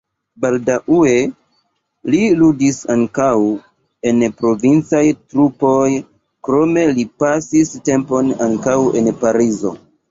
[0.43, 1.11] Baldaŭe
[2.13, 3.29] li ludis ankaŭ
[4.13, 5.87] en provincaj trupoj,
[6.49, 9.81] krome li pasis tempon ankaŭ en Parizo.